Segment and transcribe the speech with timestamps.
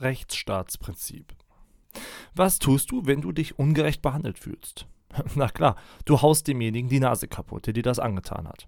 [0.00, 1.34] Rechtsstaatsprinzip.
[2.34, 4.86] Was tust du, wenn du dich ungerecht behandelt fühlst?
[5.34, 8.66] Na klar, du haust demjenigen die Nase kaputt, der dir das angetan hat.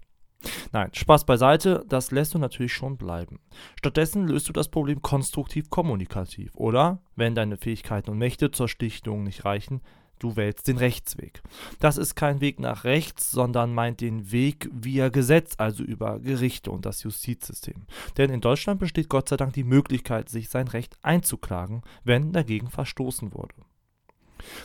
[0.71, 3.39] Nein, Spaß beiseite, das lässt du natürlich schon bleiben.
[3.77, 9.23] Stattdessen löst du das Problem konstruktiv kommunikativ oder, wenn deine Fähigkeiten und Mächte zur Schlichtung
[9.23, 9.81] nicht reichen,
[10.19, 11.41] du wählst den Rechtsweg.
[11.79, 16.71] Das ist kein Weg nach rechts, sondern meint den Weg via Gesetz, also über Gerichte
[16.71, 17.85] und das Justizsystem.
[18.17, 22.69] Denn in Deutschland besteht Gott sei Dank die Möglichkeit, sich sein Recht einzuklagen, wenn dagegen
[22.69, 23.55] verstoßen wurde.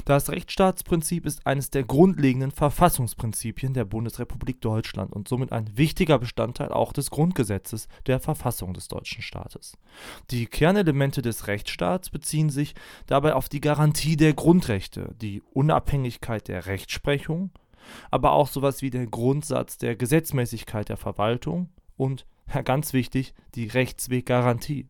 [0.05, 6.73] Das Rechtsstaatsprinzip ist eines der grundlegenden Verfassungsprinzipien der Bundesrepublik Deutschland und somit ein wichtiger Bestandteil
[6.73, 9.77] auch des Grundgesetzes der Verfassung des deutschen Staates.
[10.31, 12.75] Die Kernelemente des Rechtsstaats beziehen sich
[13.07, 17.51] dabei auf die Garantie der Grundrechte, die Unabhängigkeit der Rechtsprechung,
[18.11, 22.27] aber auch sowas wie der Grundsatz der Gesetzmäßigkeit der Verwaltung und,
[22.65, 24.89] ganz wichtig, die Rechtsweggarantie.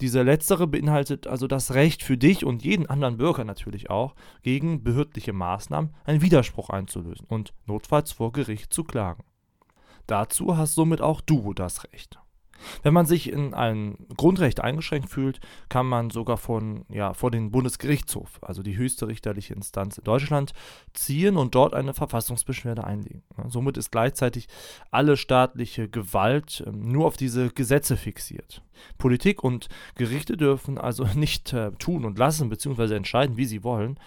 [0.00, 4.82] Diese letztere beinhaltet also das Recht für dich und jeden anderen Bürger natürlich auch, gegen
[4.82, 9.24] behördliche Maßnahmen einen Widerspruch einzulösen und notfalls vor Gericht zu klagen.
[10.06, 12.21] Dazu hast somit auch du das Recht.
[12.82, 17.50] Wenn man sich in ein Grundrecht eingeschränkt fühlt, kann man sogar von, ja, vor den
[17.50, 20.52] Bundesgerichtshof, also die höchste richterliche Instanz in Deutschland,
[20.94, 23.22] ziehen und dort eine Verfassungsbeschwerde einlegen.
[23.48, 24.48] Somit ist gleichzeitig
[24.90, 28.62] alle staatliche Gewalt ähm, nur auf diese Gesetze fixiert.
[28.98, 32.94] Politik und Gerichte dürfen also nicht äh, tun und lassen bzw.
[32.94, 33.98] entscheiden, wie sie wollen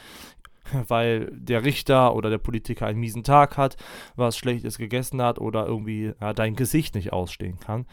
[0.87, 3.77] weil der Richter oder der Politiker einen miesen Tag hat,
[4.15, 7.85] was Schlechtes gegessen hat oder irgendwie ja, dein Gesicht nicht ausstehen kann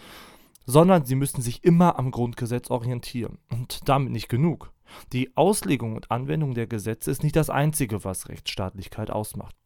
[0.67, 3.39] sondern sie müssen sich immer am Grundgesetz orientieren.
[3.51, 4.73] Und damit nicht genug.
[5.13, 9.57] Die Auslegung und Anwendung der Gesetze ist nicht das Einzige, was Rechtsstaatlichkeit ausmacht.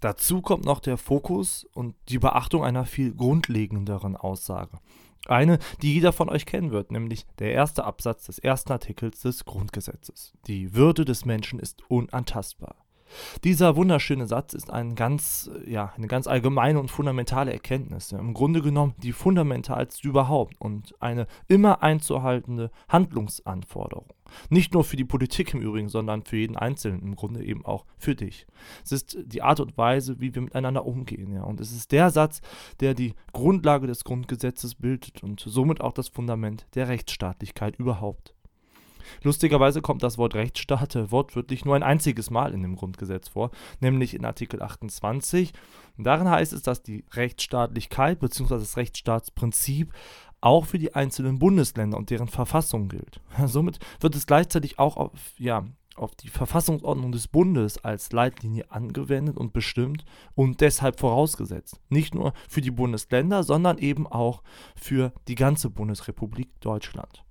[0.00, 4.78] Dazu kommt noch der Fokus und die Beachtung einer viel grundlegenderen Aussage.
[5.26, 9.44] Eine, die jeder von euch kennen wird, nämlich der erste Absatz des ersten Artikels des
[9.44, 10.34] Grundgesetzes.
[10.46, 12.85] Die Würde des Menschen ist unantastbar.
[13.44, 18.12] Dieser wunderschöne Satz ist ein ganz, ja, eine ganz allgemeine und fundamentale Erkenntnis.
[18.12, 24.06] Im Grunde genommen die fundamentalste überhaupt und eine immer einzuhaltende Handlungsanforderung.
[24.50, 27.84] Nicht nur für die Politik im Übrigen, sondern für jeden Einzelnen, im Grunde eben auch
[27.96, 28.46] für dich.
[28.84, 31.32] Es ist die Art und Weise, wie wir miteinander umgehen.
[31.32, 31.44] Ja.
[31.44, 32.40] Und es ist der Satz,
[32.80, 38.35] der die Grundlage des Grundgesetzes bildet und somit auch das Fundament der Rechtsstaatlichkeit überhaupt.
[39.22, 43.50] Lustigerweise kommt das Wort Rechtsstaat wortwörtlich nur ein einziges Mal in dem Grundgesetz vor,
[43.80, 45.52] nämlich in Artikel 28.
[45.96, 48.58] Und darin heißt es, dass die Rechtsstaatlichkeit bzw.
[48.58, 49.92] das Rechtsstaatsprinzip
[50.40, 53.20] auch für die einzelnen Bundesländer und deren Verfassung gilt.
[53.46, 55.64] Somit wird es gleichzeitig auch auf, ja,
[55.96, 61.80] auf die Verfassungsordnung des Bundes als Leitlinie angewendet und bestimmt und deshalb vorausgesetzt.
[61.88, 64.42] Nicht nur für die Bundesländer, sondern eben auch
[64.76, 67.25] für die ganze Bundesrepublik Deutschland.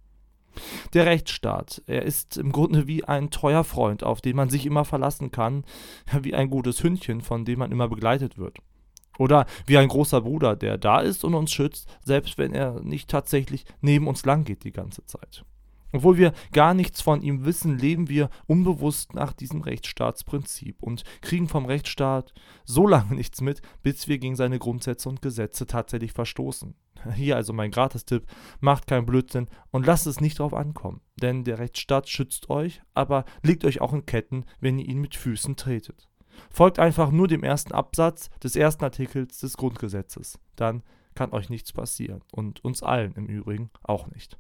[0.94, 4.86] Der Rechtsstaat, er ist im Grunde wie ein treuer Freund, auf den man sich immer
[4.86, 5.64] verlassen kann,
[6.22, 8.58] wie ein gutes Hündchen, von dem man immer begleitet wird.
[9.18, 13.10] Oder wie ein großer Bruder, der da ist und uns schützt, selbst wenn er nicht
[13.10, 15.46] tatsächlich neben uns lang geht die ganze Zeit.
[15.96, 21.48] Obwohl wir gar nichts von ihm wissen, leben wir unbewusst nach diesem Rechtsstaatsprinzip und kriegen
[21.48, 22.34] vom Rechtsstaat
[22.66, 26.76] so lange nichts mit, bis wir gegen seine Grundsätze und Gesetze tatsächlich verstoßen.
[27.16, 28.26] Hier also mein Gratistipp,
[28.60, 33.24] macht keinen Blödsinn und lasst es nicht drauf ankommen, denn der Rechtsstaat schützt euch, aber
[33.42, 36.10] legt euch auch in Ketten, wenn ihr ihn mit Füßen tretet.
[36.50, 40.84] Folgt einfach nur dem ersten Absatz des ersten Artikels des Grundgesetzes, dann
[41.14, 44.38] kann euch nichts passieren und uns allen im Übrigen auch nicht.